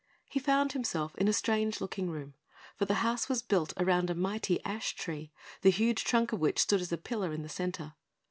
[0.27, 2.33] He found himself in a strange looking room;
[2.75, 5.31] for the house was built around a mighty ash tree,
[5.61, 7.93] the huge trunk of which stood as a pillar in the centre.